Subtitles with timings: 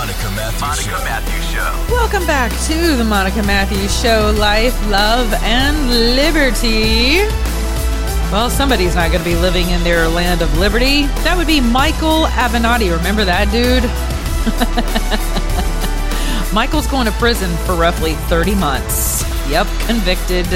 [0.00, 1.04] The Monica Matthews Monica Show.
[1.04, 1.94] Matthews Show.
[1.94, 7.18] Welcome back to the Monica Matthews Show Life, Love, and Liberty.
[8.32, 11.02] Well, somebody's not going to be living in their land of liberty.
[11.22, 12.96] That would be Michael Avenatti.
[12.96, 13.84] Remember that dude?
[16.54, 19.22] Michael's going to prison for roughly 30 months.
[19.50, 20.46] Yep, convicted.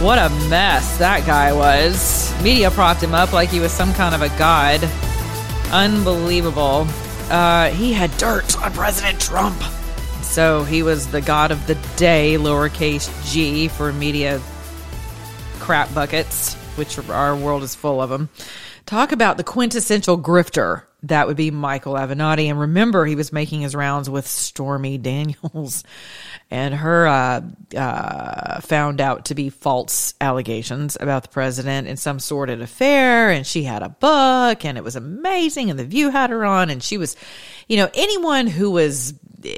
[0.00, 2.32] What a mess that guy was.
[2.42, 4.82] Media propped him up like he was some kind of a god.
[5.70, 6.88] Unbelievable.
[7.30, 9.56] Uh, he had dirt on President Trump.
[10.22, 14.40] So he was the god of the day, lowercase g, for media
[15.60, 18.28] crap buckets, which our world is full of them.
[18.86, 20.82] Talk about the quintessential grifter.
[21.04, 22.46] That would be Michael Avenatti.
[22.50, 25.82] And remember, he was making his rounds with Stormy Daniels
[26.50, 27.40] and her uh,
[27.76, 33.30] uh, found out to be false allegations about the president in some sordid affair.
[33.30, 35.70] And she had a book and it was amazing.
[35.70, 36.70] And The View had her on.
[36.70, 37.16] And she was,
[37.68, 39.14] you know, anyone who was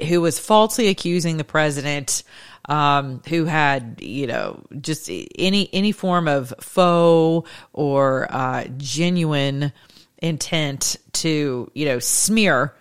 [0.07, 2.23] who was falsely accusing the president
[2.69, 9.73] um, who had you know just any any form of faux or uh, genuine
[10.23, 12.73] intent to you know smear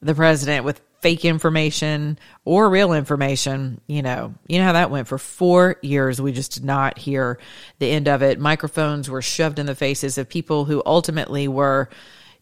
[0.00, 3.80] the president with fake information or real information.
[3.86, 5.06] You know you know how that went.
[5.06, 7.38] For four years we just did not hear
[7.78, 8.40] the end of it.
[8.40, 11.90] Microphones were shoved in the faces of people who ultimately were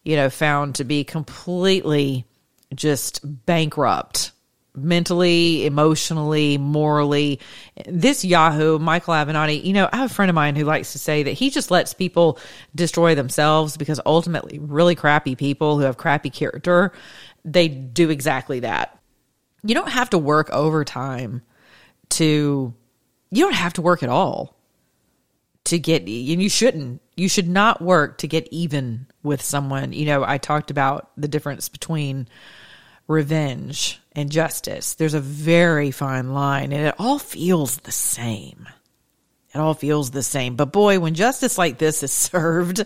[0.03, 2.25] you know found to be completely
[2.73, 4.31] just bankrupt
[4.75, 7.39] mentally, emotionally, morally.
[7.85, 10.99] This Yahoo, Michael Avenatti, you know, I have a friend of mine who likes to
[10.99, 12.39] say that he just lets people
[12.75, 16.91] destroy themselves because ultimately, really crappy people who have crappy character,
[17.43, 18.97] they do exactly that.
[19.63, 21.41] You don't have to work overtime
[22.09, 22.73] to,
[23.31, 24.55] you don't have to work at all
[25.65, 27.01] to get, and you shouldn't.
[27.15, 29.91] You should not work to get even with someone.
[29.91, 32.27] You know, I talked about the difference between
[33.07, 34.95] revenge and justice.
[34.95, 38.67] There's a very fine line, and it all feels the same.
[39.53, 40.55] It all feels the same.
[40.55, 42.85] But boy, when justice like this is served,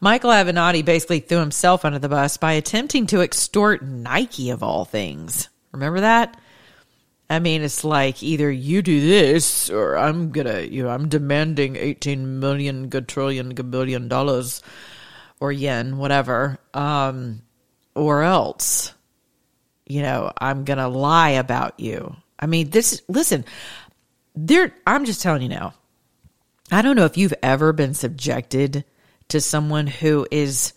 [0.00, 4.84] Michael Avenatti basically threw himself under the bus by attempting to extort Nike of all
[4.84, 5.48] things.
[5.72, 6.38] Remember that?
[7.28, 11.74] I mean, it's like either you do this or I'm gonna, you know, I'm demanding
[11.74, 14.62] 18 million, quadrillion, billion dollars
[15.40, 17.42] or yen, whatever, um,
[17.96, 18.92] or else
[19.86, 22.16] you know, I'm going to lie about you.
[22.38, 23.44] I mean, this, listen,
[24.34, 25.74] there, I'm just telling you now.
[26.70, 28.84] I don't know if you've ever been subjected
[29.28, 30.72] to someone who is,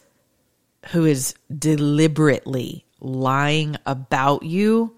[0.92, 4.96] who is deliberately lying about you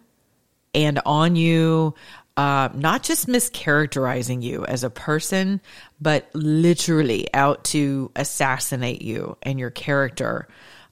[0.74, 1.96] and on you,
[2.38, 5.62] uh, not just mischaracterizing you as a person,
[6.00, 10.48] but literally out to assassinate you and your character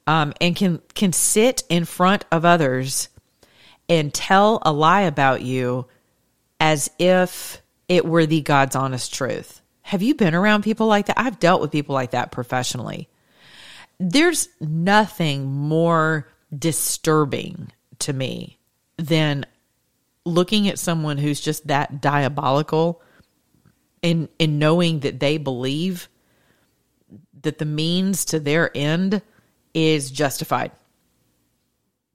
[0.09, 3.09] um, and can can sit in front of others
[3.87, 5.85] and tell a lie about you
[6.59, 9.61] as if it were the God's honest truth.
[9.83, 11.19] Have you been around people like that?
[11.19, 13.07] I've dealt with people like that professionally.
[13.99, 16.27] There's nothing more
[16.57, 18.57] disturbing to me
[18.97, 19.45] than
[20.25, 23.03] looking at someone who's just that diabolical
[24.01, 26.09] in in knowing that they believe
[27.43, 29.21] that the means to their end
[29.73, 30.71] is justified.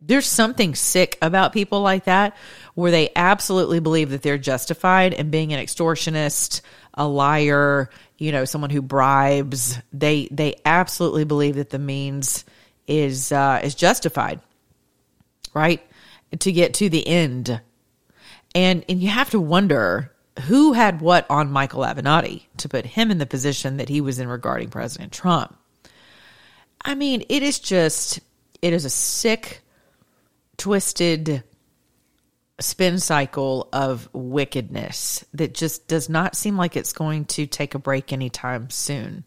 [0.01, 2.37] There's something sick about people like that
[2.75, 6.61] where they absolutely believe that they're justified in being an extortionist,
[6.93, 7.89] a liar,
[8.19, 9.79] you know, someone who bribes.
[9.93, 12.45] They they absolutely believe that the means
[12.87, 14.41] is uh, is justified,
[15.55, 15.83] right?
[16.39, 17.61] To get to the end.
[18.55, 20.13] And and you have to wonder
[20.43, 24.19] who had what on Michael Avenatti to put him in the position that he was
[24.19, 25.57] in regarding President Trump.
[26.85, 28.21] I mean, it is just,
[28.61, 29.63] it is a sick,
[30.57, 31.43] twisted
[32.61, 37.79] spin cycle of wickedness that just does not seem like it's going to take a
[37.79, 39.25] break anytime soon.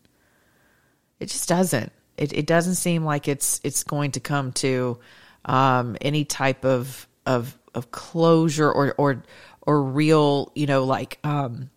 [1.20, 1.92] It just doesn't.
[2.16, 5.00] It, it doesn't seem like it's it's going to come to
[5.46, 9.24] um, any type of of of closure or or
[9.62, 11.70] or real, you know, like um,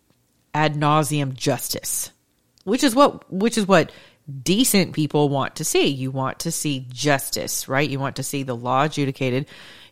[0.53, 2.11] ad nauseum justice,
[2.63, 3.91] which is what which is what
[4.43, 5.87] decent people want to see.
[5.87, 7.89] You want to see justice, right?
[7.89, 9.47] You want to see the law adjudicated.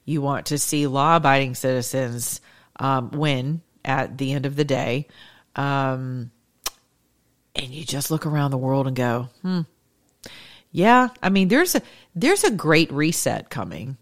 [0.05, 2.41] You want to see law abiding citizens
[2.79, 5.07] um, win at the end of the day.
[5.55, 6.31] Um,
[7.55, 9.61] and you just look around the world and go, hmm,
[10.71, 11.09] yeah.
[11.21, 11.81] I mean, there's a
[12.15, 13.97] there's a great reset coming.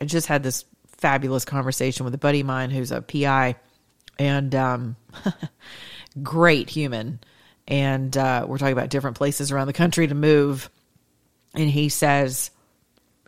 [0.00, 0.64] I just had this
[0.98, 3.56] fabulous conversation with a buddy of mine who's a PI
[4.18, 4.96] and um,
[6.22, 7.20] great human.
[7.70, 10.68] And uh, we're talking about different places around the country to move.
[11.54, 12.50] And he says,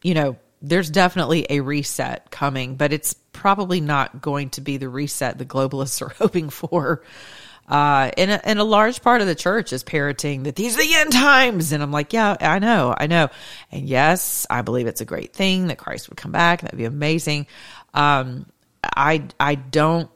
[0.02, 4.88] you know, there's definitely a reset coming, but it's probably not going to be the
[4.88, 7.02] reset the globalists are hoping for.
[7.68, 10.82] Uh, and, a, and a large part of the church is parroting that these are
[10.82, 11.70] the end times.
[11.70, 13.28] And I'm like, yeah, I know, I know.
[13.70, 16.62] And yes, I believe it's a great thing that Christ would come back.
[16.62, 17.46] That'd be amazing.
[17.94, 18.46] Um,
[18.84, 20.10] I, I don't,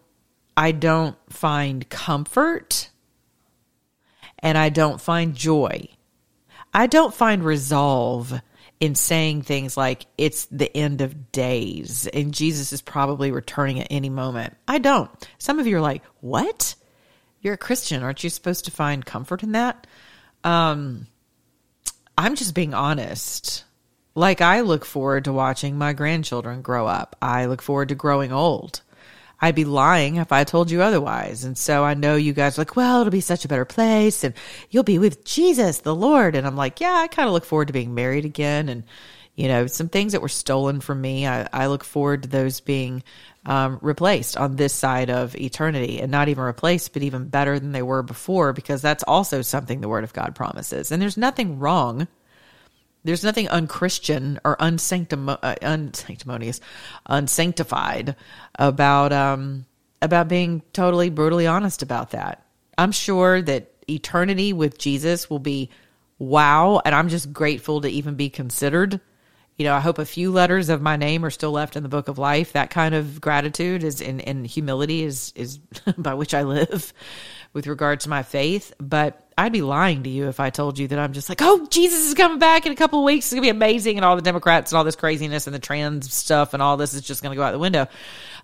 [0.56, 2.90] I don't find comfort
[4.46, 5.88] and I don't find joy.
[6.72, 8.32] I don't find resolve
[8.78, 13.88] in saying things like it's the end of days and Jesus is probably returning at
[13.90, 14.56] any moment.
[14.68, 15.10] I don't.
[15.38, 16.76] Some of you are like, what?
[17.40, 18.04] You're a Christian.
[18.04, 19.84] Aren't you supposed to find comfort in that?
[20.44, 21.08] Um,
[22.16, 23.64] I'm just being honest.
[24.14, 27.16] Like, I look forward to watching my grandchildren grow up.
[27.20, 28.82] I look forward to growing old.
[29.40, 31.44] I'd be lying if I told you otherwise.
[31.44, 34.24] And so I know you guys are like, well, it'll be such a better place
[34.24, 34.34] and
[34.70, 36.34] you'll be with Jesus, the Lord.
[36.34, 38.68] And I'm like, yeah, I kind of look forward to being married again.
[38.68, 38.84] And,
[39.34, 42.60] you know, some things that were stolen from me, I, I look forward to those
[42.60, 43.02] being
[43.44, 47.72] um, replaced on this side of eternity and not even replaced, but even better than
[47.72, 50.90] they were before, because that's also something the Word of God promises.
[50.90, 52.08] And there's nothing wrong
[53.06, 56.60] there's nothing unchristian or unsanctim- uh, unsanctimonious,
[57.06, 58.16] unsanctified
[58.58, 59.66] about um,
[60.02, 62.44] about being totally brutally honest about that.
[62.76, 65.70] I'm sure that eternity with Jesus will be
[66.18, 69.00] wow, and I'm just grateful to even be considered.
[69.56, 71.88] You know, I hope a few letters of my name are still left in the
[71.88, 72.52] book of life.
[72.52, 75.58] That kind of gratitude is in and humility is is
[75.98, 76.92] by which I live
[77.52, 78.74] with regard to my faith.
[78.78, 81.66] But I'd be lying to you if I told you that I'm just like, oh,
[81.68, 83.26] Jesus is coming back in a couple of weeks.
[83.26, 86.12] It's gonna be amazing, and all the Democrats and all this craziness and the trans
[86.12, 87.86] stuff and all this is just gonna go out the window.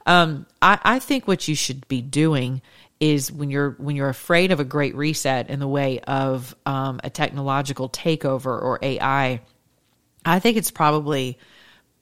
[0.05, 2.61] Um, I, I think what you should be doing
[3.01, 7.01] is when you're when you're afraid of a great reset in the way of um,
[7.03, 9.41] a technological takeover or AI.
[10.25, 11.39] I think it's probably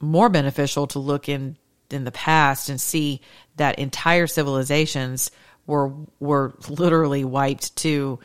[0.01, 1.57] more beneficial to look in
[1.91, 3.21] in the past and see
[3.57, 5.31] that entire civilizations
[5.67, 8.19] were were literally wiped to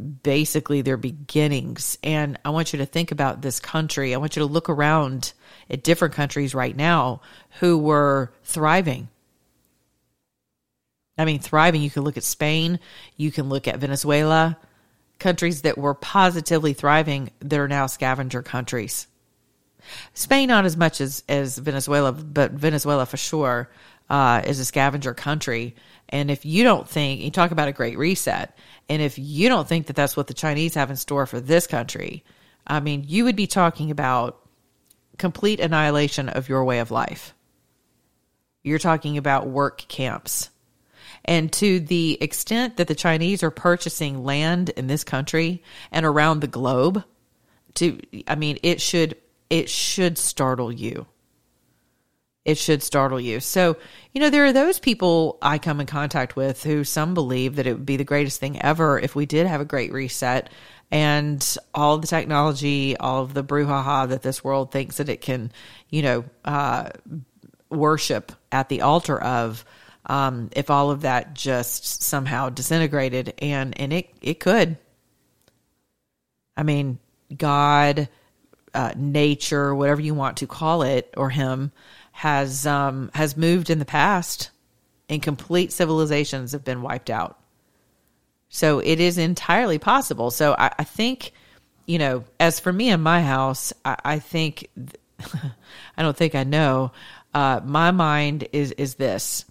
[0.00, 1.98] basically their beginnings.
[2.02, 4.14] And I want you to think about this country.
[4.14, 5.32] I want you to look around
[5.68, 7.20] at different countries right now
[7.60, 9.08] who were thriving.
[11.16, 11.82] I mean, thriving.
[11.82, 12.80] You can look at Spain,
[13.16, 14.56] you can look at Venezuela,
[15.18, 19.06] countries that were positively thriving that are now scavenger countries.
[20.14, 23.68] Spain, not as much as, as Venezuela, but Venezuela for sure
[24.10, 25.76] uh, is a scavenger country.
[26.08, 28.58] And if you don't think, you talk about a great reset,
[28.88, 31.68] and if you don't think that that's what the Chinese have in store for this
[31.68, 32.24] country,
[32.66, 34.40] I mean, you would be talking about
[35.16, 37.34] complete annihilation of your way of life.
[38.64, 40.50] You're talking about work camps.
[41.24, 45.62] And to the extent that the Chinese are purchasing land in this country
[45.92, 47.04] and around the globe,
[47.74, 49.16] to I mean, it should
[49.48, 51.06] it should startle you
[52.44, 53.40] it should startle you.
[53.40, 53.76] So,
[54.12, 57.66] you know, there are those people I come in contact with who some believe that
[57.66, 60.50] it would be the greatest thing ever if we did have a great reset
[60.90, 65.52] and all the technology, all of the brouhaha that this world thinks that it can,
[65.90, 66.88] you know, uh,
[67.68, 69.64] worship at the altar of,
[70.06, 74.78] um, if all of that just somehow disintegrated and, and it, it could.
[76.56, 76.98] I mean,
[77.36, 78.08] God,
[78.74, 81.70] uh, nature, whatever you want to call it, or him,
[82.20, 84.50] has um, has moved in the past,
[85.08, 87.40] and complete civilizations have been wiped out.
[88.50, 90.30] So it is entirely possible.
[90.30, 91.32] So I, I think,
[91.86, 94.68] you know, as for me in my house, I, I think,
[95.96, 96.92] I don't think I know.
[97.32, 99.46] Uh, my mind is is this: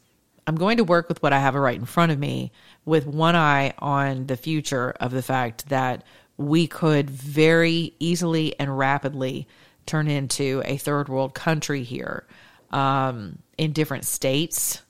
[0.45, 2.51] I'm going to work with what I have right in front of me,
[2.85, 6.03] with one eye on the future of the fact that
[6.37, 9.47] we could very easily and rapidly
[9.87, 12.27] turn into a third world country here
[12.71, 14.81] um, in different states.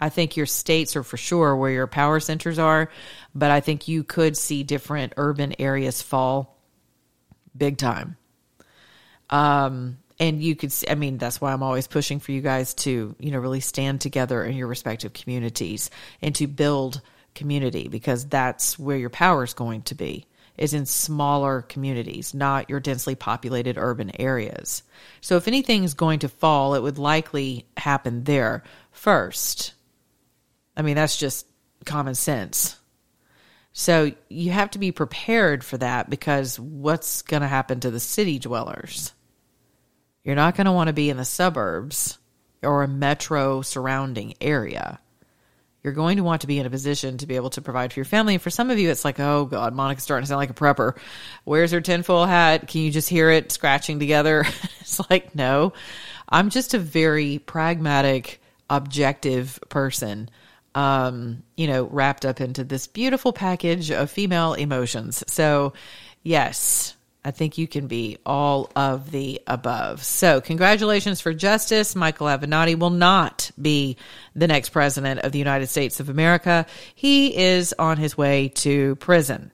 [0.00, 2.90] I think your states are for sure where your power centers are,
[3.34, 6.56] but I think you could see different urban areas fall
[7.56, 8.16] big time.
[9.30, 12.74] Um, and you could see, I mean, that's why I'm always pushing for you guys
[12.74, 15.90] to, you know, really stand together in your respective communities
[16.22, 17.00] and to build
[17.34, 20.26] community because that's where your power is going to be
[20.58, 24.82] is in smaller communities, not your densely populated urban areas.
[25.20, 29.74] So if anything's going to fall, it would likely happen there first.
[30.76, 31.46] I mean, that's just
[31.84, 32.76] common sense.
[33.72, 38.00] So you have to be prepared for that because what's going to happen to the
[38.00, 39.12] city dwellers?
[40.24, 42.18] You're not going to want to be in the suburbs
[42.62, 44.98] or a metro surrounding area.
[45.82, 48.00] You're going to want to be in a position to be able to provide for
[48.00, 48.34] your family.
[48.34, 50.54] And for some of you, it's like, oh God, Monica's starting to sound like a
[50.54, 50.96] prepper.
[51.44, 52.68] Where's her tinfoil hat?
[52.68, 54.44] Can you just hear it scratching together?
[54.80, 55.72] it's like, no,
[56.28, 60.30] I'm just a very pragmatic, objective person
[60.74, 65.24] um, you know, wrapped up into this beautiful package of female emotions.
[65.26, 65.72] So,
[66.22, 66.94] yes,
[67.28, 70.02] I think you can be all of the above.
[70.02, 71.94] So, congratulations for Justice.
[71.94, 73.98] Michael Avenatti will not be
[74.34, 76.64] the next president of the United States of America.
[76.94, 79.52] He is on his way to prison.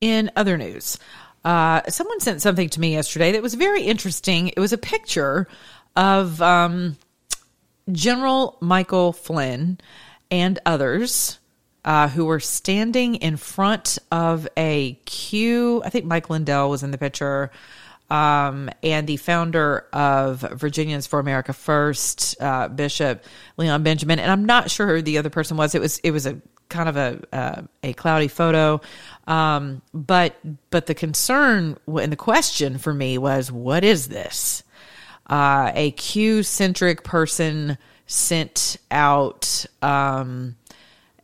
[0.00, 0.98] In other news,
[1.44, 4.48] uh, someone sent something to me yesterday that was very interesting.
[4.48, 5.46] It was a picture
[5.94, 6.96] of um,
[7.92, 9.78] General Michael Flynn
[10.30, 11.38] and others
[11.84, 15.82] uh, who were standing in front of a queue.
[15.84, 17.50] I think Mike Lindell was in the picture.
[18.10, 23.24] Um, and the founder of Virginians for America First, uh, Bishop
[23.56, 25.76] Leon Benjamin, and I'm not sure who the other person was.
[25.76, 28.80] It was it was a kind of a uh, a cloudy photo,
[29.28, 30.34] um, but
[30.70, 34.64] but the concern and the question for me was, what is this?
[35.30, 40.56] uh, a Q centric person sent out um,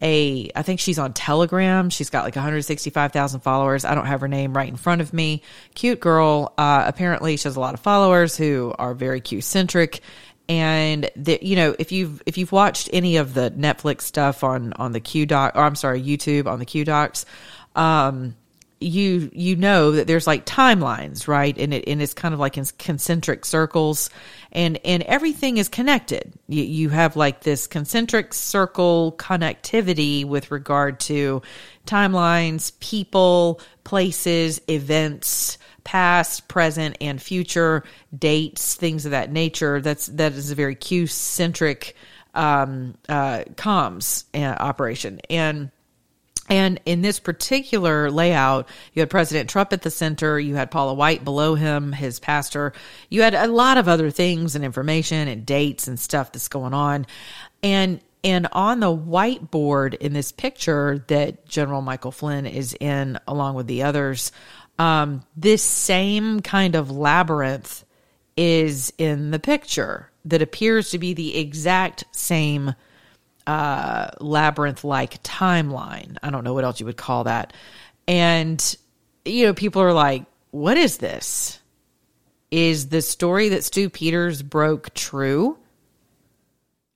[0.02, 1.90] a I think she's on Telegram.
[1.90, 3.84] She's got like 165,000 followers.
[3.84, 5.42] I don't have her name right in front of me.
[5.74, 6.52] Cute girl.
[6.58, 10.00] Uh, apparently, she has a lot of followers who are very Q centric.
[10.48, 14.72] And that you know, if you've if you've watched any of the Netflix stuff on
[14.74, 17.26] on the Q doc, or I'm sorry, YouTube on the Q docs,
[17.74, 18.36] um,
[18.80, 21.56] you you know that there's like timelines right?
[21.56, 24.10] And it and it's kind of like in concentric circles.
[24.52, 26.32] And and everything is connected.
[26.48, 31.42] You, you have like this concentric circle connectivity with regard to
[31.86, 37.84] timelines people places events past present and future
[38.16, 39.80] dates things of that nature.
[39.80, 41.96] That's that is a very q centric
[42.34, 45.20] um uh comms uh, operation.
[45.30, 45.70] And
[46.48, 50.94] and in this particular layout, you had President Trump at the center, you had Paula
[50.94, 52.72] White below him, his pastor.
[53.08, 56.74] You had a lot of other things and information and dates and stuff that's going
[56.74, 57.06] on.
[57.62, 63.54] And and on the whiteboard in this picture that General Michael Flynn is in, along
[63.54, 64.32] with the others,
[64.80, 67.84] um, this same kind of labyrinth
[68.36, 72.74] is in the picture that appears to be the exact same
[73.46, 76.16] uh, labyrinth like timeline.
[76.22, 77.52] I don't know what else you would call that.
[78.08, 78.76] And,
[79.24, 81.58] you know, people are like, what is this?
[82.50, 85.58] Is the story that Stu Peters broke true?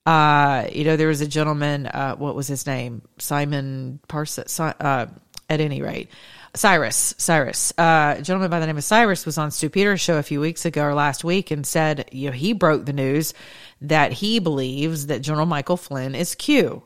[0.05, 3.01] Uh, you know, there was a gentleman, uh, what was his name?
[3.19, 5.07] Simon Parsons, uh,
[5.49, 6.09] at any rate.
[6.53, 10.17] Cyrus, Cyrus, uh, a gentleman by the name of Cyrus was on Stu Peters' show
[10.17, 13.33] a few weeks ago or last week and said, you know, he broke the news
[13.79, 16.83] that he believes that General Michael Flynn is Q.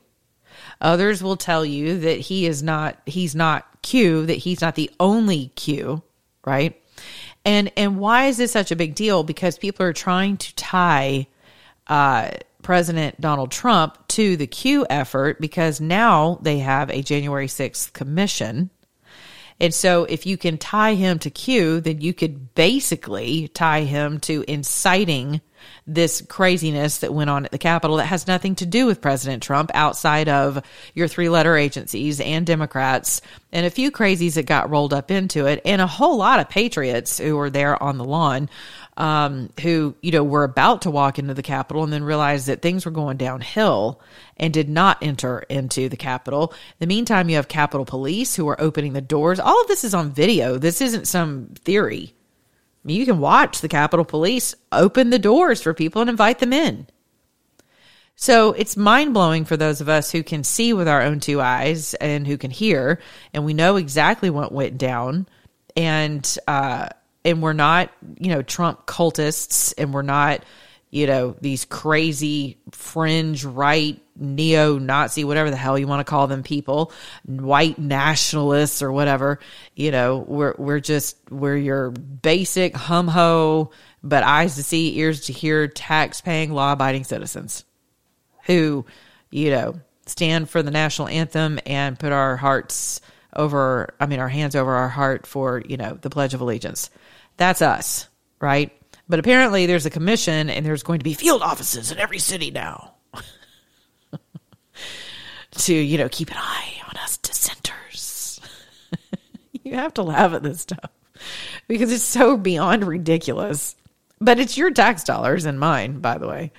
[0.82, 4.92] Others will tell you that he is not, he's not Q, that he's not the
[5.00, 6.04] only Q,
[6.46, 6.80] right?
[7.44, 9.24] And, and why is this such a big deal?
[9.24, 11.28] Because people are trying to tie,
[11.88, 12.32] uh,
[12.66, 18.72] President Donald Trump to the Q effort because now they have a January 6th commission.
[19.60, 24.20] And so if you can tie him to Q, then you could basically tie him
[24.22, 25.42] to inciting
[25.88, 29.42] this craziness that went on at the Capitol that has nothing to do with President
[29.42, 30.62] Trump outside of
[30.94, 33.22] your three letter agencies and Democrats
[33.52, 36.50] and a few crazies that got rolled up into it and a whole lot of
[36.50, 38.50] patriots who were there on the lawn
[38.98, 42.62] um, who, you know, were about to walk into the Capitol and then realized that
[42.62, 44.02] things were going downhill
[44.38, 46.52] and did not enter into the Capitol.
[46.54, 49.40] In the meantime, you have Capitol Police who are opening the doors.
[49.40, 50.58] All of this is on video.
[50.58, 52.16] This isn't some theory
[52.94, 56.88] you can watch the Capitol Police open the doors for people and invite them in.
[58.16, 61.42] So it's mind blowing for those of us who can see with our own two
[61.42, 63.02] eyes and who can hear,
[63.34, 65.28] and we know exactly what went down,
[65.76, 66.90] and uh,
[67.26, 70.46] and we're not, you know, Trump cultists, and we're not,
[70.92, 76.28] you know, these crazy fringe right neo Nazi, whatever the hell you want to call
[76.28, 76.94] them people,
[77.26, 79.40] white nationalists or whatever.
[79.76, 83.72] You know, we're, we're just, we're your basic hum ho,
[84.04, 87.66] but eyes to see, ears to hear, tax paying, law abiding citizens
[88.46, 88.86] who,
[89.32, 93.02] you know, stand for the national anthem and put our hearts
[93.36, 96.90] over, I mean, our hands over our heart for, you know, the Pledge of Allegiance.
[97.38, 98.08] That's us,
[98.40, 98.72] right?
[99.08, 102.50] But apparently there's a commission and there's going to be field offices in every city
[102.52, 102.96] now
[105.52, 108.40] to, you know, keep an eye on us dissenters.
[109.64, 110.90] you have to laugh at this stuff
[111.68, 113.76] because it's so beyond ridiculous.
[114.20, 116.52] But it's your tax dollars and mine, by the way.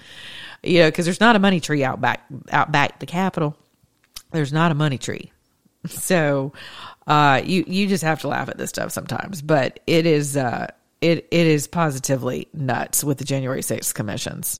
[0.62, 3.56] You know, because there's not a money tree out back out back the Capitol.
[4.32, 5.32] There's not a money tree.
[5.88, 6.52] So
[7.06, 9.42] uh, you you just have to laugh at this stuff sometimes.
[9.42, 10.68] But it is uh,
[11.00, 14.58] it it is positively nuts with the January 6th commissions.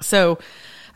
[0.00, 0.38] So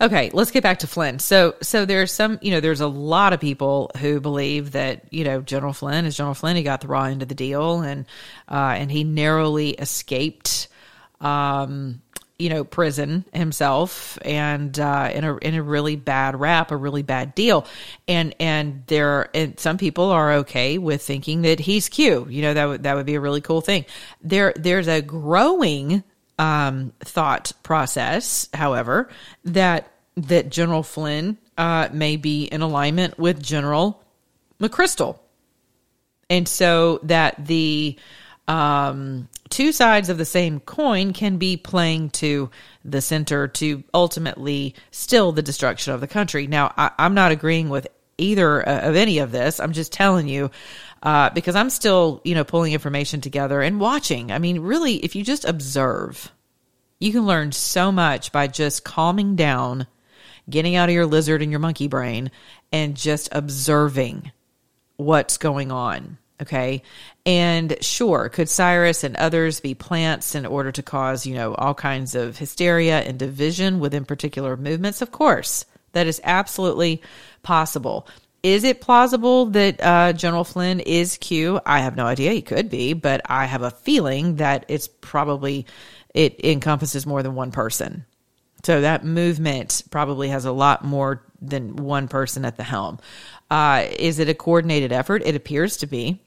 [0.00, 1.18] okay, let's get back to Flynn.
[1.18, 5.24] So so there's some, you know, there's a lot of people who believe that, you
[5.24, 8.06] know, General Flynn is General Flynn, he got the raw end of the deal and
[8.48, 10.68] uh and he narrowly escaped
[11.20, 12.02] um
[12.38, 17.02] you know prison himself and uh, in a in a really bad rap, a really
[17.02, 17.66] bad deal,
[18.06, 22.26] and and there and some people are okay with thinking that he's Q.
[22.28, 23.86] You know that would that would be a really cool thing.
[24.22, 26.02] There there's a growing
[26.38, 29.08] um, thought process, however,
[29.44, 34.02] that that General Flynn uh, may be in alignment with General
[34.60, 35.18] McChrystal,
[36.28, 37.96] and so that the
[38.48, 42.50] um, two sides of the same coin can be playing to
[42.84, 46.46] the center to ultimately still the destruction of the country.
[46.46, 47.88] Now, I, am not agreeing with
[48.18, 49.60] either uh, of any of this.
[49.60, 50.50] I'm just telling you
[51.02, 54.32] uh, because I'm still, you know, pulling information together and watching.
[54.32, 56.32] I mean, really, if you just observe,
[56.98, 59.86] you can learn so much by just calming down,
[60.48, 62.30] getting out of your lizard and your monkey brain,
[62.72, 64.30] and just observing
[64.96, 66.18] what's going on.
[66.40, 66.82] Okay.
[67.24, 71.74] And sure, could Cyrus and others be plants in order to cause, you know, all
[71.74, 75.00] kinds of hysteria and division within particular movements?
[75.00, 75.64] Of course.
[75.92, 77.00] That is absolutely
[77.42, 78.06] possible.
[78.42, 81.58] Is it plausible that uh, General Flynn is Q?
[81.64, 82.32] I have no idea.
[82.32, 85.66] He could be, but I have a feeling that it's probably
[86.12, 88.04] it encompasses more than one person.
[88.62, 92.98] So that movement probably has a lot more than one person at the helm.
[93.50, 95.22] Uh, is it a coordinated effort?
[95.24, 96.20] It appears to be.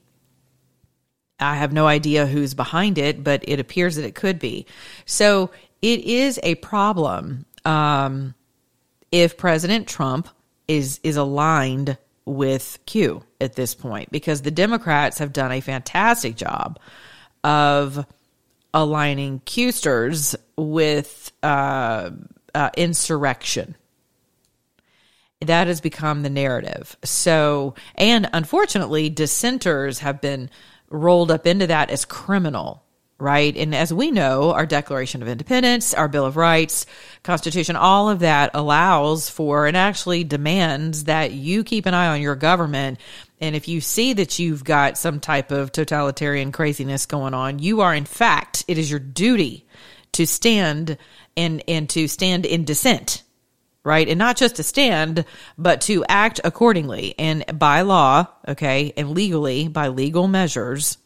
[1.40, 4.66] I have no idea who's behind it, but it appears that it could be.
[5.06, 5.50] So
[5.82, 8.34] it is a problem um,
[9.10, 10.28] if President Trump
[10.68, 16.36] is is aligned with Q at this point because the Democrats have done a fantastic
[16.36, 16.78] job
[17.42, 18.06] of
[18.72, 22.10] aligning Qsters with uh,
[22.54, 23.76] uh, insurrection.
[25.40, 26.96] That has become the narrative.
[27.02, 30.50] So, and unfortunately, dissenters have been
[30.90, 32.82] rolled up into that as criminal,
[33.18, 33.56] right?
[33.56, 36.86] And as we know, our Declaration of Independence, our Bill of Rights,
[37.22, 42.20] Constitution, all of that allows for and actually demands that you keep an eye on
[42.20, 42.98] your government.
[43.40, 47.80] And if you see that you've got some type of totalitarian craziness going on, you
[47.80, 49.66] are in fact, it is your duty
[50.12, 50.98] to stand
[51.36, 53.22] and, and to stand in dissent
[53.84, 54.08] right?
[54.08, 55.24] And not just to stand,
[55.56, 60.98] but to act accordingly and by law, okay, and legally by legal measures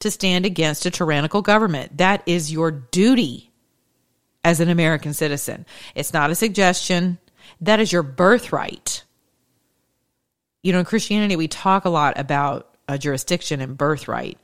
[0.00, 1.98] to stand against a tyrannical government.
[1.98, 3.50] That is your duty
[4.44, 5.66] as an American citizen.
[5.94, 7.18] It's not a suggestion.
[7.60, 9.04] That is your birthright.
[10.62, 14.38] You know, in Christianity, we talk a lot about a jurisdiction and birthright.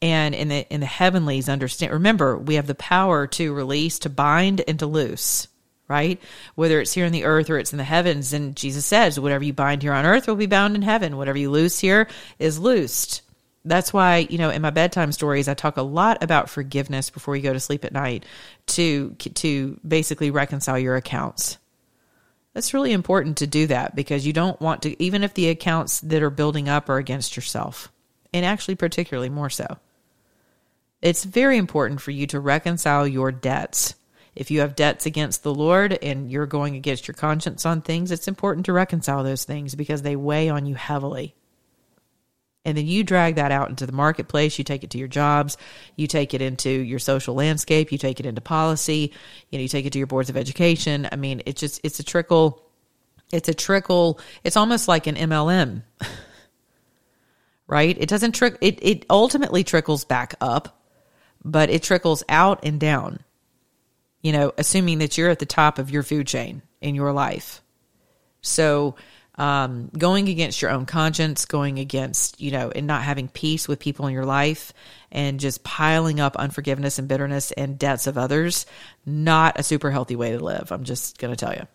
[0.00, 1.92] And in the in the heavenlies, understand.
[1.92, 5.46] Remember, we have the power to release, to bind, and to loose
[5.92, 6.18] right?
[6.54, 8.32] Whether it's here on the earth or it's in the heavens.
[8.32, 11.18] And Jesus says, whatever you bind here on earth will be bound in heaven.
[11.18, 13.20] Whatever you loose here is loosed.
[13.64, 17.36] That's why, you know, in my bedtime stories, I talk a lot about forgiveness before
[17.36, 18.24] you go to sleep at night
[18.68, 21.58] to, to basically reconcile your accounts.
[22.54, 26.00] That's really important to do that because you don't want to, even if the accounts
[26.00, 27.92] that are building up are against yourself,
[28.32, 29.76] and actually, particularly more so.
[31.02, 33.94] It's very important for you to reconcile your debts
[34.34, 38.10] if you have debts against the Lord and you're going against your conscience on things,
[38.10, 41.34] it's important to reconcile those things because they weigh on you heavily.
[42.64, 45.56] And then you drag that out into the marketplace, you take it to your jobs,
[45.96, 49.12] you take it into your social landscape, you take it into policy,
[49.50, 51.08] you know, you take it to your boards of education.
[51.10, 52.62] I mean, it's just it's a trickle
[53.32, 55.82] it's a trickle, it's almost like an MLM.
[57.66, 57.96] right?
[57.98, 60.84] It doesn't trick it it ultimately trickles back up,
[61.42, 63.20] but it trickles out and down
[64.22, 67.60] you know, assuming that you're at the top of your food chain in your life.
[68.40, 68.96] So,
[69.36, 73.78] um, going against your own conscience, going against, you know, and not having peace with
[73.78, 74.72] people in your life
[75.10, 78.66] and just piling up unforgiveness and bitterness and debts of others,
[79.06, 80.70] not a super healthy way to live.
[80.70, 81.66] I'm just going to tell you.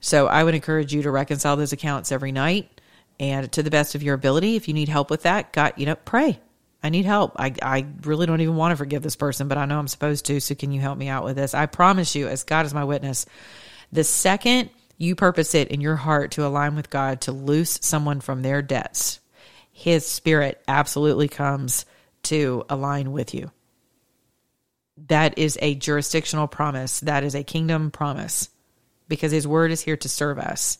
[0.00, 2.80] So, I would encourage you to reconcile those accounts every night
[3.18, 5.86] And to the best of your ability, if you need help with that, God, you
[5.86, 6.38] know, pray.
[6.82, 7.32] I need help.
[7.36, 10.26] I, I really don't even want to forgive this person, but I know I'm supposed
[10.26, 10.40] to.
[10.40, 11.54] So can you help me out with this?
[11.54, 13.26] I promise you, as God is my witness,
[13.92, 18.20] the second you purpose it in your heart to align with God to loose someone
[18.20, 19.20] from their debts,
[19.72, 21.84] his spirit absolutely comes
[22.24, 23.50] to align with you.
[25.08, 27.00] That is a jurisdictional promise.
[27.00, 28.48] That is a kingdom promise
[29.08, 30.78] because his word is here to serve us.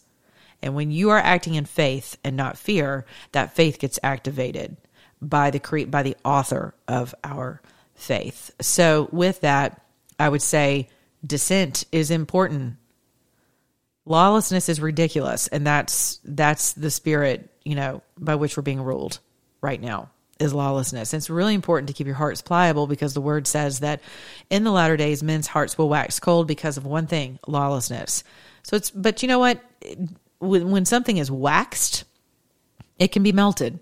[0.62, 4.76] And when you are acting in faith and not fear, that faith gets activated
[5.20, 7.60] by the cre- by the author of our
[7.94, 8.50] faith.
[8.60, 9.80] So with that,
[10.18, 10.88] I would say
[11.24, 12.76] dissent is important.
[14.04, 19.18] Lawlessness is ridiculous, and that's that's the spirit, you know, by which we're being ruled
[19.60, 21.12] right now is lawlessness.
[21.12, 24.00] And it's really important to keep your hearts pliable because the word says that
[24.50, 28.22] in the latter days men's hearts will wax cold because of one thing, lawlessness.
[28.62, 29.60] So it's but you know what?
[30.38, 32.04] When when something is waxed,
[32.98, 33.78] it can be melted.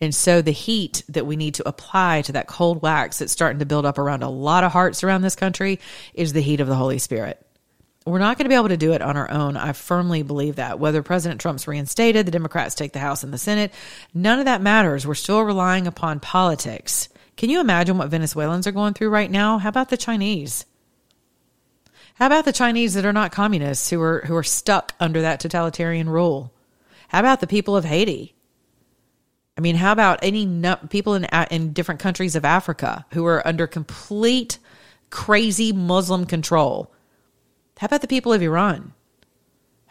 [0.00, 3.60] And so the heat that we need to apply to that cold wax that's starting
[3.60, 5.80] to build up around a lot of hearts around this country
[6.12, 7.42] is the heat of the Holy Spirit.
[8.04, 9.56] We're not going to be able to do it on our own.
[9.56, 10.78] I firmly believe that.
[10.78, 13.72] Whether President Trump's reinstated, the Democrats take the House and the Senate,
[14.14, 15.06] none of that matters.
[15.06, 17.08] We're still relying upon politics.
[17.36, 19.58] Can you imagine what Venezuelans are going through right now?
[19.58, 20.66] How about the Chinese?
[22.14, 25.40] How about the Chinese that are not communists who are who are stuck under that
[25.40, 26.52] totalitarian rule?
[27.08, 28.35] How about the people of Haiti?
[29.56, 30.46] I mean, how about any
[30.90, 34.58] people in in different countries of Africa who are under complete
[35.10, 36.92] crazy Muslim control?
[37.78, 38.92] How about the people of Iran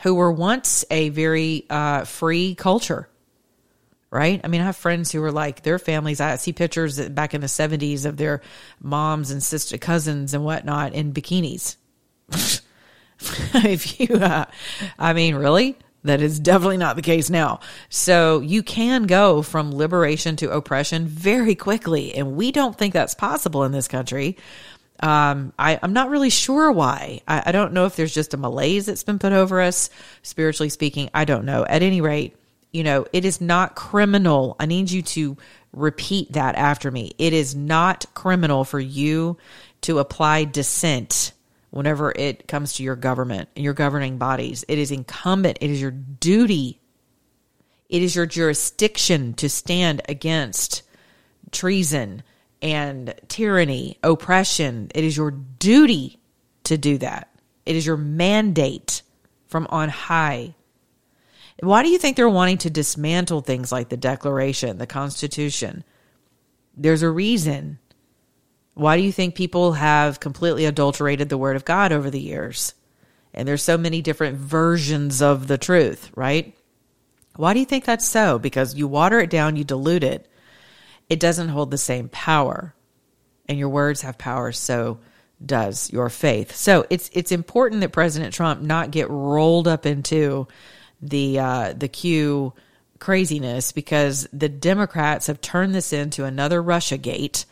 [0.04, 3.10] who were once a very uh, free culture?
[4.12, 4.40] Right?
[4.44, 6.22] I mean, I have friends who are like their families.
[6.22, 8.42] I see pictures back in the 70s of their
[8.80, 11.76] moms and sister cousins and whatnot in bikinis.
[13.20, 14.46] if you, uh,
[14.98, 15.76] I mean, really?
[16.06, 17.62] That is definitely not the case now.
[17.90, 22.14] So you can go from liberation to oppression very quickly.
[22.14, 24.38] And we don't think that's possible in this country.
[25.00, 27.22] Um, I, am not really sure why.
[27.28, 29.90] I, I don't know if there's just a malaise that's been put over us,
[30.22, 31.10] spiritually speaking.
[31.14, 31.66] I don't know.
[31.66, 32.36] At any rate,
[32.72, 34.56] you know, it is not criminal.
[34.60, 35.38] I need you to
[35.74, 37.14] repeat that after me.
[37.18, 39.38] It is not criminal for you
[39.82, 41.32] to apply dissent
[41.76, 44.64] whenever it comes to your government and your governing bodies.
[44.70, 46.80] It is incumbent, it is your duty,
[47.90, 50.84] it is your jurisdiction to stand against
[51.52, 52.24] treason
[52.62, 54.90] and tyranny, oppression.
[54.96, 56.18] It is your duty
[56.64, 57.30] to do that.
[57.66, 59.02] It is your mandate
[59.48, 60.56] from on high.
[61.60, 65.84] Why do you think they're wanting to dismantle things like the Declaration, the Constitution?
[66.78, 67.80] There's a reason.
[68.76, 72.74] Why do you think people have completely adulterated the word of God over the years?
[73.34, 76.56] And there's so many different versions of the truth, right?
[77.38, 78.38] Why do you think that's so?
[78.38, 80.30] Because you water it down, you dilute it.
[81.10, 82.76] It doesn't hold the same power.
[83.48, 85.00] And your words have power, so
[85.46, 86.56] does your faith.
[86.56, 90.48] So it's it's important that President Trump not get rolled up into
[91.02, 92.54] the uh, the Q
[93.00, 97.46] craziness because the Democrats have turned this into another Russia gate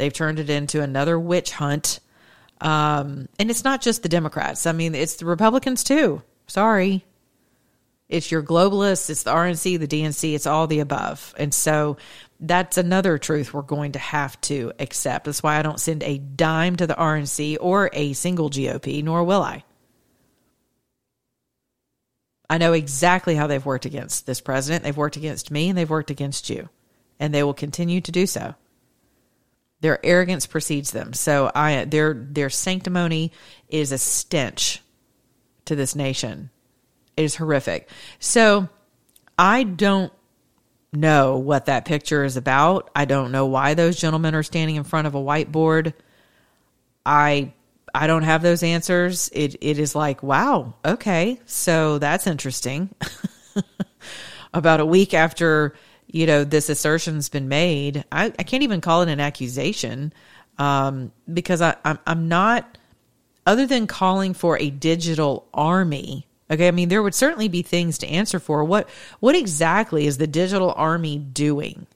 [0.00, 2.00] They've turned it into another witch hunt.
[2.58, 4.64] Um, and it's not just the Democrats.
[4.64, 6.22] I mean, it's the Republicans too.
[6.46, 7.04] Sorry.
[8.08, 11.34] It's your globalists, it's the RNC, the DNC, it's all the above.
[11.36, 11.98] And so
[12.40, 15.26] that's another truth we're going to have to accept.
[15.26, 19.22] That's why I don't send a dime to the RNC or a single GOP, nor
[19.22, 19.64] will I.
[22.48, 24.82] I know exactly how they've worked against this president.
[24.82, 26.70] They've worked against me and they've worked against you.
[27.18, 28.54] And they will continue to do so.
[29.80, 31.12] Their arrogance precedes them.
[31.12, 33.32] So I their their sanctimony
[33.68, 34.82] is a stench
[35.64, 36.50] to this nation.
[37.16, 37.88] It is horrific.
[38.18, 38.68] So
[39.38, 40.12] I don't
[40.92, 42.90] know what that picture is about.
[42.94, 45.94] I don't know why those gentlemen are standing in front of a whiteboard.
[47.06, 47.52] I
[47.94, 49.30] I don't have those answers.
[49.32, 51.40] It it is like, wow, okay.
[51.46, 52.94] So that's interesting.
[54.54, 55.74] about a week after
[56.12, 58.04] you know, this assertion's been made.
[58.10, 60.12] I, I can't even call it an accusation
[60.58, 62.78] um, because I, I'm, I'm not,
[63.46, 66.26] other than calling for a digital army.
[66.50, 68.64] Okay, I mean there would certainly be things to answer for.
[68.64, 68.88] What
[69.20, 71.86] what exactly is the digital army doing?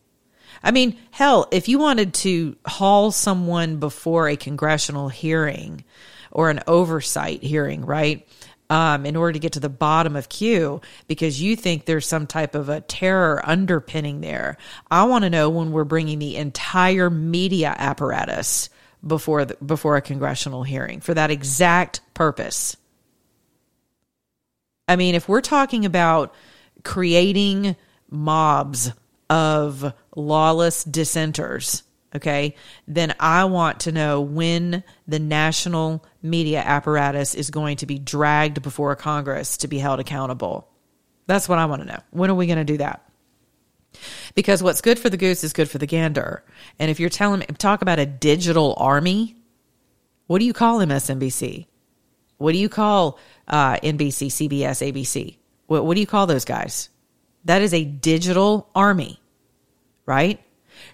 [0.62, 5.84] I mean, hell, if you wanted to haul someone before a congressional hearing
[6.30, 8.26] or an oversight hearing, right?
[8.70, 12.26] Um, in order to get to the bottom of Q because you think there's some
[12.26, 14.56] type of a terror underpinning there.
[14.90, 18.70] I want to know when we're bringing the entire media apparatus
[19.06, 22.76] before the, before a congressional hearing for that exact purpose.
[24.88, 26.34] I mean, if we're talking about
[26.82, 27.76] creating
[28.10, 28.92] mobs
[29.30, 31.83] of lawless dissenters,
[32.14, 32.54] okay,
[32.86, 38.62] then I want to know when the national media apparatus is going to be dragged
[38.62, 40.68] before Congress to be held accountable.
[41.26, 42.00] That's what I want to know.
[42.10, 43.02] When are we going to do that?
[44.34, 46.44] Because what's good for the goose is good for the gander.
[46.78, 49.36] And if you're telling me, talk about a digital army,
[50.26, 51.66] what do you call MSNBC?
[52.38, 55.36] What do you call uh, NBC, CBS, ABC?
[55.66, 56.88] What, what do you call those guys?
[57.44, 59.20] That is a digital army,
[60.06, 60.40] right?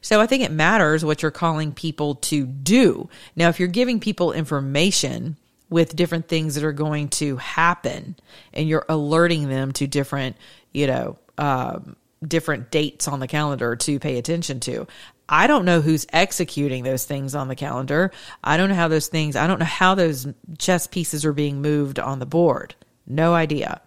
[0.01, 3.09] So I think it matters what you're calling people to do.
[3.37, 5.37] Now, if you're giving people information
[5.69, 8.17] with different things that are going to happen
[8.53, 10.37] and you're alerting them to different,
[10.73, 14.87] you know, um, different dates on the calendar to pay attention to.
[15.29, 18.11] I don't know who's executing those things on the calendar.
[18.43, 20.27] I don't know how those things, I don't know how those
[20.59, 22.75] chess pieces are being moved on the board.
[23.07, 23.81] No idea.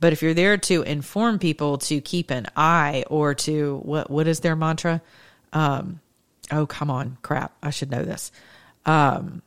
[0.00, 4.28] But if you're there to inform people to keep an eye or to what what
[4.28, 5.00] is their mantra?
[5.54, 6.00] Um,
[6.50, 7.56] oh come on, crap!
[7.62, 8.30] I should know this.
[8.84, 9.42] Um,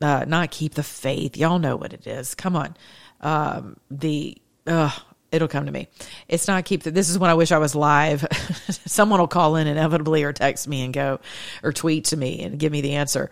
[0.00, 1.36] uh, not keep the faith.
[1.36, 2.34] Y'all know what it is.
[2.34, 2.76] Come on.
[3.20, 4.90] Um, the uh,
[5.32, 5.88] it'll come to me.
[6.28, 8.26] It's not keep the, this is when I wish I was live.
[8.86, 11.20] Someone will call in inevitably or text me and go
[11.62, 13.30] or tweet to me and give me the answer.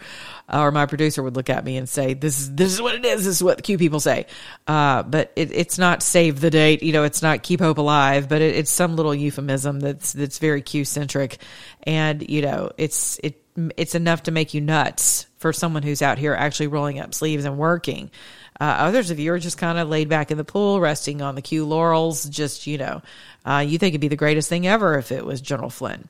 [0.53, 3.05] or my producer would look at me and say, this is, this is what it
[3.05, 3.25] is.
[3.25, 4.27] This is what the Q people say.
[4.67, 6.83] Uh, but it, it's not save the date.
[6.83, 10.39] You know, it's not keep hope alive, but it, it's some little euphemism that's, that's
[10.39, 11.39] very Q centric.
[11.85, 13.41] And, you know, it's, it,
[13.77, 17.45] it's enough to make you nuts for someone who's out here actually rolling up sleeves
[17.45, 18.11] and working.
[18.61, 21.35] Uh, others of you are just kind of laid back in the pool, resting on
[21.35, 22.25] the Q laurels.
[22.25, 23.03] Just, you know,
[23.45, 26.09] uh, you think it'd be the greatest thing ever if it was General Flynn.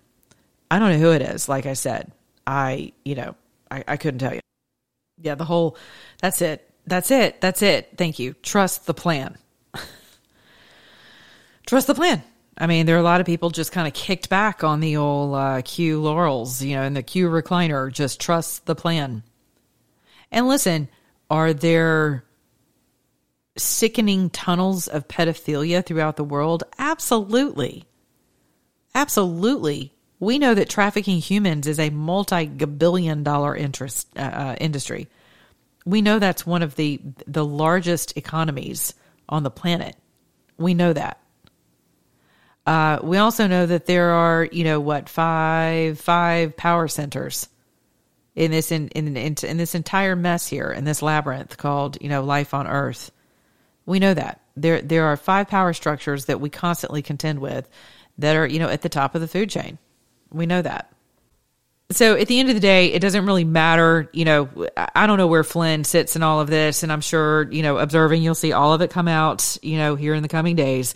[0.70, 1.48] I don't know who it is.
[1.48, 2.12] Like I said,
[2.46, 3.34] I, you know,
[3.70, 4.40] I, I couldn't tell you.
[5.20, 5.76] Yeah, the whole,
[6.20, 6.68] that's it.
[6.86, 7.40] That's it.
[7.40, 7.90] That's it.
[7.96, 8.34] Thank you.
[8.42, 9.38] Trust the plan.
[11.66, 12.22] Trust the plan.
[12.58, 14.96] I mean, there are a lot of people just kind of kicked back on the
[14.96, 17.90] old uh, Q laurels, you know, in the Q recliner.
[17.90, 19.22] Just trust the plan.
[20.30, 20.88] And listen,
[21.30, 22.24] are there
[23.56, 26.64] sickening tunnels of pedophilia throughout the world?
[26.78, 27.84] Absolutely.
[28.94, 29.92] Absolutely.
[30.20, 35.08] We know that trafficking humans is a multi billion dollar interest uh, uh, industry.
[35.84, 38.94] We know that's one of the the largest economies
[39.28, 39.96] on the planet.
[40.56, 41.20] We know that.
[42.66, 47.48] Uh, we also know that there are, you know, what five five power centers
[48.34, 52.08] in this in, in in in this entire mess here in this labyrinth called, you
[52.08, 53.10] know, life on Earth.
[53.86, 54.40] We know that.
[54.56, 57.68] There there are five power structures that we constantly contend with
[58.18, 59.78] that are, you know, at the top of the food chain.
[60.30, 60.93] We know that.
[61.90, 64.08] So at the end of the day, it doesn't really matter.
[64.14, 67.50] You know, I don't know where Flynn sits in all of this, and I'm sure,
[67.52, 70.28] you know, observing, you'll see all of it come out, you know, here in the
[70.28, 70.94] coming days.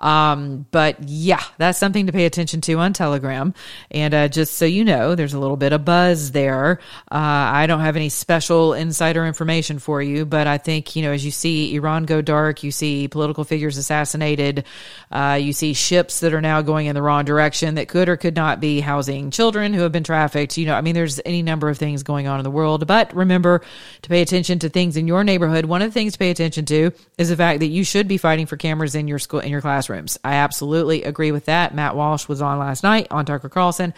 [0.00, 3.52] Um, but yeah, that's something to pay attention to on Telegram.
[3.90, 6.80] And uh, just so you know, there's a little bit of buzz there.
[7.12, 11.12] Uh, I don't have any special insider information for you, but I think, you know,
[11.12, 14.64] as you see Iran go dark, you see political figures assassinated,
[15.12, 18.16] uh, you see ships that are now going in the wrong direction that could or
[18.16, 20.29] could not be housing children who have been trafficked.
[20.34, 23.14] You know, I mean, there's any number of things going on in the world, but
[23.14, 23.62] remember
[24.02, 25.64] to pay attention to things in your neighborhood.
[25.64, 28.18] One of the things to pay attention to is the fact that you should be
[28.18, 30.18] fighting for cameras in your school, in your classrooms.
[30.24, 31.74] I absolutely agree with that.
[31.74, 33.94] Matt Walsh was on last night on Tucker Carlson.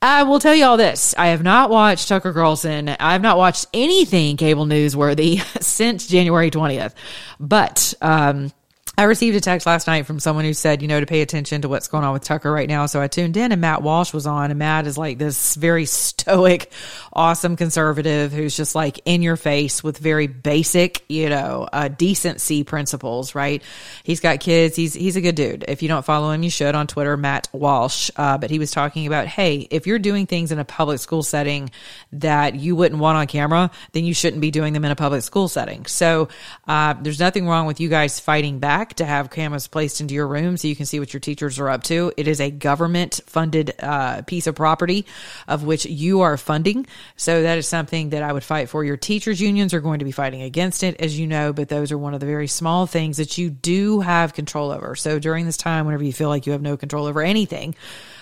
[0.00, 1.12] I will tell you all this.
[1.18, 2.88] I have not watched Tucker Carlson.
[2.88, 6.94] I have not watched anything cable newsworthy since January 20th.
[7.40, 8.52] But, um,
[8.98, 11.62] I received a text last night from someone who said, you know, to pay attention
[11.62, 12.86] to what's going on with Tucker right now.
[12.86, 15.84] So I tuned in and Matt Walsh was on and Matt is like this very
[15.86, 16.72] stoic,
[17.18, 22.62] awesome conservative who's just like in your face with very basic, you know, uh, decency
[22.62, 23.60] principles, right?
[24.04, 24.76] He's got kids.
[24.76, 25.64] He's, he's a good dude.
[25.66, 28.12] If you don't follow him, you should on Twitter, Matt Walsh.
[28.14, 31.24] Uh, but he was talking about, hey, if you're doing things in a public school
[31.24, 31.72] setting
[32.12, 35.22] that you wouldn't want on camera, then you shouldn't be doing them in a public
[35.22, 35.86] school setting.
[35.86, 36.28] So,
[36.68, 40.28] uh, there's nothing wrong with you guys fighting back to have cameras placed into your
[40.28, 42.12] room so you can see what your teachers are up to.
[42.16, 45.04] It is a government funded uh, piece of property
[45.48, 46.86] of which you are funding.
[47.16, 48.84] So that is something that I would fight for.
[48.84, 51.90] Your teachers' unions are going to be fighting against it, as you know, but those
[51.92, 54.94] are one of the very small things that you do have control over.
[54.94, 57.74] So during this time, whenever you feel like you have no control over anything,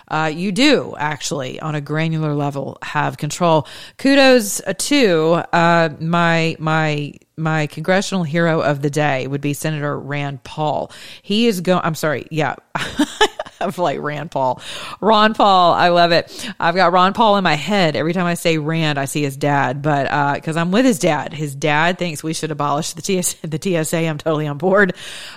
[0.08, 3.66] uh, you do actually on a granular level have control.
[3.98, 10.42] Kudos to uh, my my my congressional hero of the day would be Senator Rand
[10.44, 10.90] Paul.
[11.22, 11.80] He is going.
[11.84, 12.26] I'm sorry.
[12.30, 12.56] Yeah.
[13.60, 14.60] of like Rand Paul.
[15.00, 16.54] Ron Paul, I love it.
[16.58, 17.96] I've got Ron Paul in my head.
[17.96, 20.98] Every time I say Rand, I see his dad, but uh, cuz I'm with his
[20.98, 21.32] dad.
[21.32, 24.06] His dad thinks we should abolish the TSA, the TSA.
[24.06, 24.94] I'm totally on board.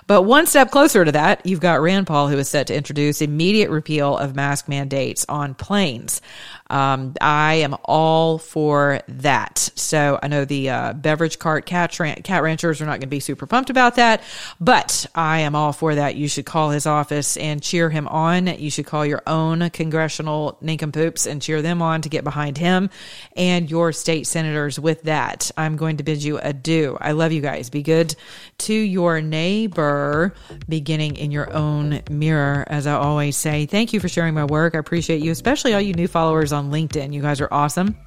[0.08, 3.22] But one step closer to that, you've got Rand Paul who is set to introduce
[3.22, 6.22] immediate repeal of mask mandates on planes.
[6.70, 9.58] Um, I am all for that.
[9.76, 13.20] So I know the uh, beverage cart cat, cat ranchers are not going to be
[13.20, 14.22] super pumped about that,
[14.60, 16.16] but I am all for that.
[16.16, 18.48] You should call his office and cheer him on.
[18.48, 22.90] You should call your own congressional nincompoops and cheer them on to get behind him
[23.36, 25.52] and your state senators with that.
[25.58, 26.98] I'm going to bid you adieu.
[27.00, 27.70] I love you guys.
[27.70, 28.16] Be good
[28.60, 30.34] to your neighbor,
[30.68, 33.66] beginning in your own mirror, as I always say.
[33.66, 34.76] Thank you for sharing my work.
[34.76, 37.14] I appreciate you, especially all you new followers on LinkedIn.
[37.14, 37.98] You guys are awesome.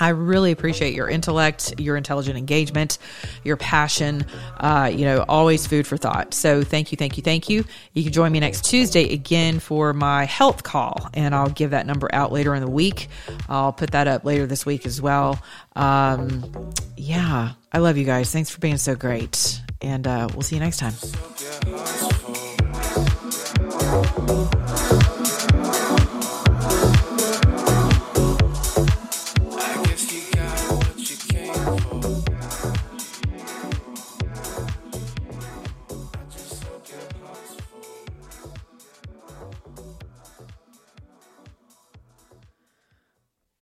[0.00, 2.98] I really appreciate your intellect, your intelligent engagement,
[3.44, 4.24] your passion.
[4.56, 6.32] Uh, you know, always food for thought.
[6.34, 7.64] So thank you, thank you, thank you.
[7.92, 11.86] You can join me next Tuesday again for my health call, and I'll give that
[11.86, 13.08] number out later in the week.
[13.48, 15.38] I'll put that up later this week as well.
[15.76, 18.32] Um, yeah, I love you guys.
[18.32, 20.94] Thanks for being so great, and uh, we'll see you next time.